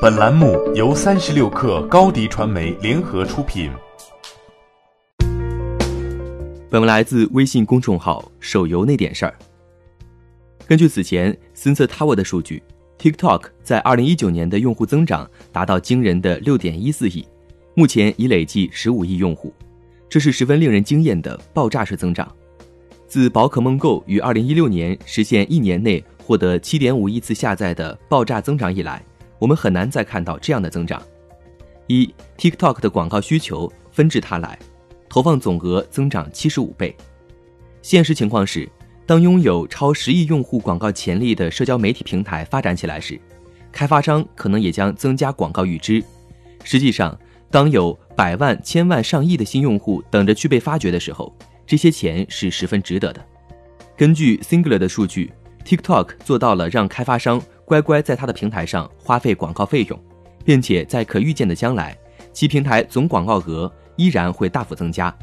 [0.00, 3.70] 本栏目由三十六氪高低传媒联合出品。
[6.70, 9.34] 本文来自微信公众号“手游那点事儿”。
[10.66, 12.62] 根据此前 Sensor Tower 的数据
[12.98, 17.22] ，TikTok 在二零一九年的用户增长达到惊人的六点一四亿，
[17.74, 19.52] 目前已累计十五亿用户，
[20.08, 22.26] 这是十分令人惊艳的爆炸式增长。
[23.06, 29.04] 自宝可梦 Go 于二零一六年实现一年内获得七点五亿次下载的爆炸增长以来，
[29.40, 31.02] 我们很难再看到这样的增长。
[31.88, 34.56] 一，TikTok 的广告需求纷至沓来，
[35.08, 36.94] 投放总额增长七十五倍。
[37.82, 38.68] 现实情况是，
[39.06, 43.18] 当拥有超十亿用户广告潜力的社交媒体平台发展起来时，
[43.72, 46.04] 开发商可能也将增加广告预支。
[46.62, 47.18] 实际上，
[47.50, 51.34] 当有百万、千万、上亿的新用户等着去被发掘的时候，
[51.66, 53.26] 这些钱是十分值得的。
[53.96, 55.32] 根据 Singular 的数据
[55.64, 59.96] ，TikTok 做到了让开发商乖乖在他的平台上花费广告费用，
[60.44, 61.96] 并且在可预见的将来，
[62.32, 65.16] 其平台总广告额依然会大幅增加。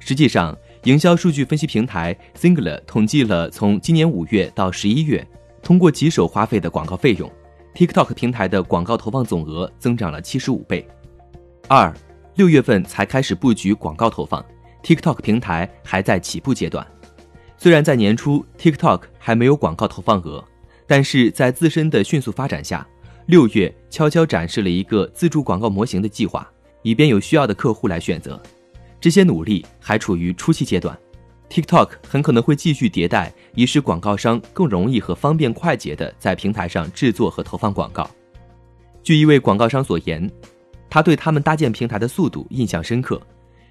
[0.00, 5.24] 实际上，营销数据分析平台 Singular 统计了从今年五月到十一月，
[5.62, 7.30] 通过几手花费的广告费用
[7.72, 10.84] ，TikTok 平台的广告投放总额增长了七十五倍。
[11.68, 11.94] 二，
[12.34, 14.44] 六月份才开始布局广告投放。
[14.82, 16.84] TikTok 平台还在起步阶段，
[17.56, 20.44] 虽然在年初 TikTok 还没有广告投放额，
[20.86, 22.86] 但是在自身的迅速发展下，
[23.26, 26.46] 六月悄悄展示了一个自助广告模型的计划，
[26.82, 28.40] 以便有需要的客户来选择。
[29.00, 30.98] 这些努力还处于初期阶段
[31.48, 38.08] ，TikTok 很可能会继续迭代，以使广告商更容易和方便快捷地在平台上制作和投放广告。
[39.02, 40.30] 据一位广告商所言，
[40.88, 43.20] 他对他们搭建平台的速度印象深刻。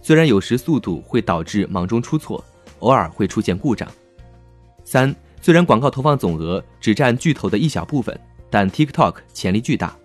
[0.00, 2.42] 虽然有时速度会导致忙中出错，
[2.78, 3.86] 偶尔会出现故障。
[4.84, 8.18] 三，虽然广告投放总额只占巨头的一小部分，
[8.50, 9.96] 但 TikTok 潜力巨大。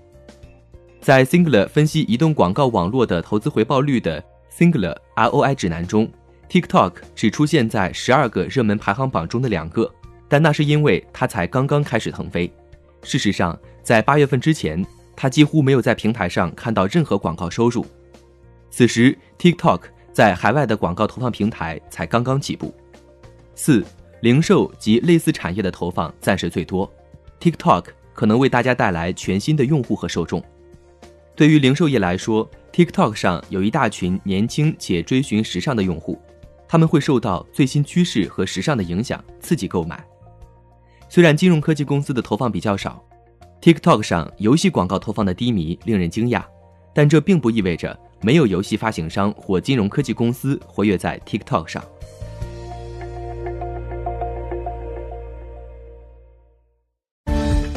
[1.01, 6.09] 在 Singular 分析移动广告网络的投资回报率的 Singular ROI 指南中
[6.49, 9.93] ，TikTok 只出现在十二个热门排行榜中的两个，
[10.29, 12.49] 但那是因为它才刚刚开始腾飞。
[13.01, 17.85] 事实上，在八月份之前，它几乎没有在平台上看到任何广告收入。
[18.69, 19.81] 此时，TikTok
[20.13, 22.73] 在海外的广告投放平台才刚刚起步。
[23.55, 23.83] 四、
[24.23, 26.89] 零售及类似产业的投放暂时最多
[27.41, 30.41] ，TikTok 可能为大家带来全新的用户和受众。
[31.35, 36.17] 对于零售业来说，TikTok 上有一大群年轻且追寻时尚的用户，
[36.69, 40.01] 他们会受到最新趋势和时尚的影响，刺激购买。
[41.09, 43.03] 虽然金融科技公司的投放比较少
[43.61, 46.41] ，TikTok 上游戏广告投放的低迷令人惊讶，
[46.95, 47.99] 但这并不意味着。
[48.21, 51.83] 没有游戏发行商或金融科技公司活跃在 TikTok 上。